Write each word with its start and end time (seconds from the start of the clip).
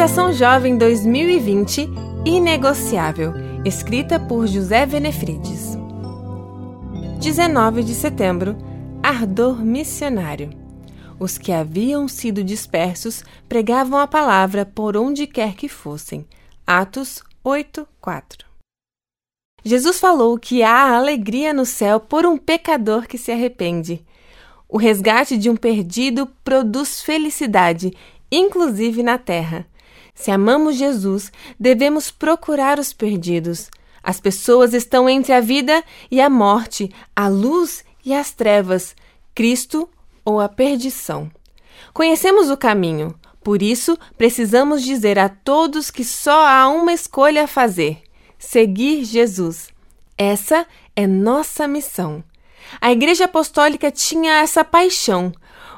Meditação 0.00 0.32
Jovem 0.32 0.78
2020 0.78 1.86
Inegociável, 2.24 3.34
escrita 3.66 4.18
por 4.18 4.46
José 4.46 4.86
Venefrides. 4.86 5.76
19 7.20 7.82
de 7.82 7.94
setembro 7.94 8.56
Ardor 9.02 9.62
Missionário. 9.62 10.48
Os 11.18 11.36
que 11.36 11.52
haviam 11.52 12.08
sido 12.08 12.42
dispersos 12.42 13.22
pregavam 13.46 13.98
a 13.98 14.06
palavra 14.06 14.64
por 14.64 14.96
onde 14.96 15.26
quer 15.26 15.54
que 15.54 15.68
fossem. 15.68 16.26
Atos 16.66 17.22
8, 17.44 17.86
4. 18.00 18.46
Jesus 19.62 20.00
falou 20.00 20.38
que 20.38 20.62
há 20.62 20.96
alegria 20.96 21.52
no 21.52 21.66
céu 21.66 22.00
por 22.00 22.24
um 22.24 22.38
pecador 22.38 23.06
que 23.06 23.18
se 23.18 23.30
arrepende. 23.30 24.02
O 24.66 24.78
resgate 24.78 25.36
de 25.36 25.50
um 25.50 25.56
perdido 25.56 26.26
produz 26.42 27.02
felicidade, 27.02 27.92
inclusive 28.32 29.02
na 29.02 29.18
terra. 29.18 29.66
Se 30.14 30.30
amamos 30.30 30.76
Jesus, 30.76 31.32
devemos 31.58 32.10
procurar 32.10 32.78
os 32.78 32.92
perdidos. 32.92 33.70
As 34.02 34.20
pessoas 34.20 34.74
estão 34.74 35.08
entre 35.08 35.32
a 35.32 35.40
vida 35.40 35.82
e 36.10 36.20
a 36.20 36.30
morte, 36.30 36.90
a 37.14 37.28
luz 37.28 37.84
e 38.04 38.14
as 38.14 38.32
trevas, 38.32 38.94
Cristo 39.34 39.88
ou 40.24 40.40
a 40.40 40.48
perdição. 40.48 41.30
Conhecemos 41.92 42.50
o 42.50 42.56
caminho, 42.56 43.14
por 43.42 43.62
isso 43.62 43.98
precisamos 44.16 44.82
dizer 44.82 45.18
a 45.18 45.28
todos 45.28 45.90
que 45.90 46.04
só 46.04 46.46
há 46.46 46.68
uma 46.68 46.92
escolha 46.92 47.44
a 47.44 47.48
fazer 47.48 48.02
seguir 48.40 49.04
Jesus. 49.04 49.68
Essa 50.16 50.66
é 50.96 51.06
nossa 51.06 51.68
missão. 51.68 52.24
A 52.80 52.90
Igreja 52.92 53.24
Apostólica 53.24 53.90
tinha 53.90 54.40
essa 54.40 54.64
paixão. 54.64 55.32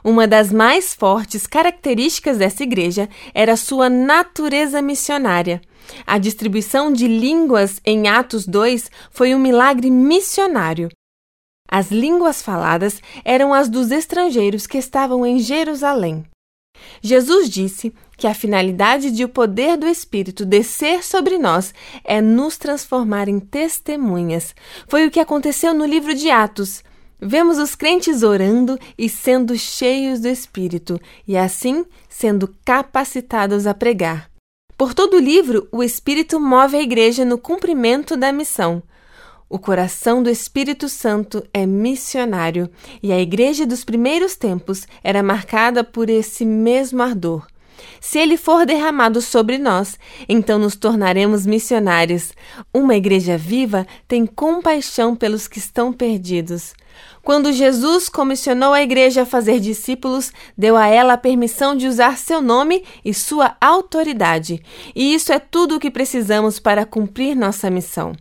Uma 0.04 0.26
das 0.26 0.52
mais 0.52 0.94
fortes 0.94 1.46
características 1.46 2.38
dessa 2.38 2.64
igreja 2.64 3.08
era 3.32 3.56
sua 3.56 3.88
natureza 3.88 4.82
missionária. 4.82 5.60
A 6.06 6.18
distribuição 6.18 6.92
de 6.92 7.06
línguas 7.06 7.80
em 7.84 8.08
Atos 8.08 8.46
2 8.46 8.90
foi 9.10 9.34
um 9.34 9.38
milagre 9.38 9.90
missionário. 9.90 10.88
As 11.70 11.90
línguas 11.90 12.42
faladas 12.42 13.00
eram 13.24 13.54
as 13.54 13.68
dos 13.68 13.90
estrangeiros 13.90 14.66
que 14.66 14.76
estavam 14.76 15.24
em 15.24 15.38
Jerusalém. 15.38 16.24
Jesus 17.00 17.50
disse 17.50 17.92
que 18.16 18.26
a 18.26 18.34
finalidade 18.34 19.10
de 19.10 19.24
o 19.24 19.28
poder 19.28 19.76
do 19.76 19.86
Espírito 19.86 20.46
descer 20.46 21.02
sobre 21.02 21.38
nós 21.38 21.74
é 22.04 22.20
nos 22.20 22.56
transformar 22.56 23.28
em 23.28 23.40
testemunhas. 23.40 24.54
Foi 24.86 25.06
o 25.06 25.10
que 25.10 25.18
aconteceu 25.18 25.74
no 25.74 25.84
livro 25.84 26.14
de 26.14 26.30
Atos. 26.30 26.84
Vemos 27.20 27.58
os 27.58 27.74
crentes 27.74 28.22
orando 28.22 28.78
e 28.96 29.08
sendo 29.08 29.56
cheios 29.56 30.20
do 30.20 30.28
Espírito, 30.28 31.00
e 31.26 31.36
assim 31.36 31.84
sendo 32.08 32.52
capacitados 32.64 33.66
a 33.66 33.74
pregar. 33.74 34.30
Por 34.76 34.94
todo 34.94 35.16
o 35.16 35.20
livro, 35.20 35.68
o 35.70 35.82
Espírito 35.82 36.40
move 36.40 36.76
a 36.76 36.82
igreja 36.82 37.24
no 37.24 37.38
cumprimento 37.38 38.16
da 38.16 38.32
missão. 38.32 38.82
O 39.52 39.58
coração 39.58 40.22
do 40.22 40.30
Espírito 40.30 40.88
Santo 40.88 41.46
é 41.52 41.66
missionário 41.66 42.70
e 43.02 43.12
a 43.12 43.20
igreja 43.20 43.66
dos 43.66 43.84
primeiros 43.84 44.34
tempos 44.34 44.86
era 45.04 45.22
marcada 45.22 45.84
por 45.84 46.08
esse 46.08 46.42
mesmo 46.42 47.02
ardor. 47.02 47.46
Se 48.00 48.18
ele 48.18 48.38
for 48.38 48.64
derramado 48.64 49.20
sobre 49.20 49.58
nós, 49.58 49.98
então 50.26 50.58
nos 50.58 50.74
tornaremos 50.74 51.44
missionários. 51.44 52.32
Uma 52.72 52.96
igreja 52.96 53.36
viva 53.36 53.86
tem 54.08 54.24
compaixão 54.24 55.14
pelos 55.14 55.46
que 55.46 55.58
estão 55.58 55.92
perdidos. 55.92 56.72
Quando 57.22 57.52
Jesus 57.52 58.08
comissionou 58.08 58.72
a 58.72 58.82
igreja 58.82 59.24
a 59.24 59.26
fazer 59.26 59.60
discípulos, 59.60 60.32
deu 60.56 60.78
a 60.78 60.86
ela 60.86 61.12
a 61.12 61.18
permissão 61.18 61.76
de 61.76 61.86
usar 61.86 62.16
seu 62.16 62.40
nome 62.40 62.84
e 63.04 63.12
sua 63.12 63.54
autoridade. 63.60 64.62
E 64.96 65.12
isso 65.12 65.30
é 65.30 65.38
tudo 65.38 65.76
o 65.76 65.78
que 65.78 65.90
precisamos 65.90 66.58
para 66.58 66.86
cumprir 66.86 67.36
nossa 67.36 67.68
missão. 67.68 68.14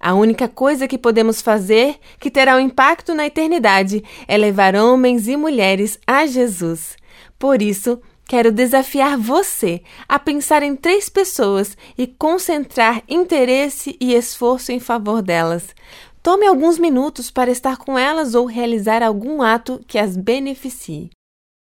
A 0.00 0.14
única 0.14 0.46
coisa 0.46 0.86
que 0.86 0.98
podemos 0.98 1.40
fazer 1.40 1.98
que 2.20 2.30
terá 2.30 2.56
um 2.56 2.60
impacto 2.60 3.14
na 3.14 3.26
eternidade 3.26 4.04
é 4.28 4.36
levar 4.36 4.76
homens 4.76 5.26
e 5.26 5.36
mulheres 5.36 5.98
a 6.06 6.26
Jesus. 6.26 6.96
Por 7.38 7.62
isso, 7.62 8.00
quero 8.28 8.52
desafiar 8.52 9.16
você 9.16 9.82
a 10.08 10.18
pensar 10.18 10.62
em 10.62 10.76
três 10.76 11.08
pessoas 11.08 11.76
e 11.96 12.06
concentrar 12.06 13.02
interesse 13.08 13.96
e 14.00 14.14
esforço 14.14 14.70
em 14.70 14.78
favor 14.78 15.22
delas. 15.22 15.74
Tome 16.22 16.46
alguns 16.46 16.78
minutos 16.78 17.30
para 17.30 17.50
estar 17.50 17.76
com 17.76 17.98
elas 17.98 18.34
ou 18.34 18.46
realizar 18.46 19.02
algum 19.02 19.42
ato 19.42 19.80
que 19.86 19.98
as 19.98 20.16
beneficie. 20.16 21.10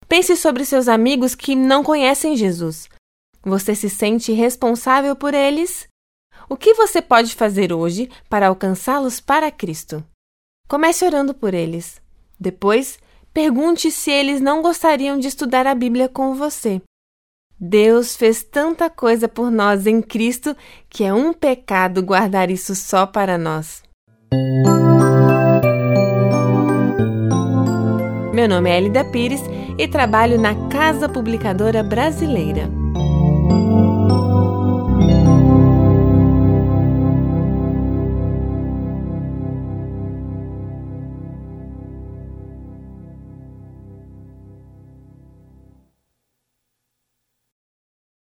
Pense 0.09 0.37
sobre 0.37 0.65
seus 0.65 0.89
amigos 0.89 1.35
que 1.35 1.55
não 1.55 1.85
conhecem 1.85 2.37
Jesus. 2.37 2.89
Você 3.43 3.75
se 3.75 3.89
sente 3.89 4.33
responsável 4.33 5.15
por 5.15 5.33
eles? 5.33 5.87
O 6.49 6.57
que 6.57 6.73
você 6.73 7.03
pode 7.03 7.35
fazer 7.35 7.73
hoje 7.75 8.09
para 8.29 8.49
alcançá-los 8.49 9.21
para 9.21 9.51
Cristo? 9.51 10.03
Comece 10.67 11.05
orando 11.05 11.35
por 11.35 11.53
eles. 11.53 12.01
Depois, 12.41 12.99
pergunte 13.35 13.91
se 13.91 14.11
eles 14.11 14.41
não 14.41 14.63
gostariam 14.63 15.19
de 15.19 15.29
estudar 15.29 15.67
a 15.67 15.75
Bíblia 15.75 16.09
com 16.09 16.35
você. 16.35 16.81
Deus 17.61 18.17
fez 18.17 18.43
tanta 18.43 18.89
coisa 18.89 19.29
por 19.29 19.51
nós 19.51 19.87
em 19.87 20.01
Cristo 20.01 20.57
que 20.89 21.05
é 21.05 21.13
um 21.13 21.35
pecado 21.35 22.03
guardar 22.03 22.51
isso 22.51 22.75
só 22.75 23.05
para 23.05 23.37
nós. 23.37 23.83
Meu 28.33 28.49
nome 28.49 28.71
é 28.71 28.79
Elida 28.79 29.05
Pires 29.11 29.43
e 29.77 29.87
trabalho 29.87 30.41
na 30.41 30.69
Casa 30.69 31.09
Publicadora 31.09 31.83
Brasileira. 31.83 32.78